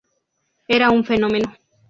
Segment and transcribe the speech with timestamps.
[0.67, 1.55] Era un fenómeno.